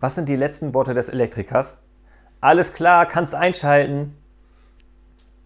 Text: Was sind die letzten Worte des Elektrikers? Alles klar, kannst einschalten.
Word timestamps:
Was 0.00 0.14
sind 0.14 0.28
die 0.28 0.36
letzten 0.36 0.74
Worte 0.74 0.94
des 0.94 1.08
Elektrikers? 1.08 1.78
Alles 2.40 2.72
klar, 2.72 3.06
kannst 3.06 3.34
einschalten. 3.34 4.16